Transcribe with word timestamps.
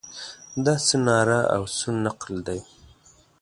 دا 0.65 0.75
څه 0.87 0.95
ناره 1.07 1.39
او 1.55 1.63
څه 1.77 1.87
نقل 2.03 2.33
دی. 2.47 2.59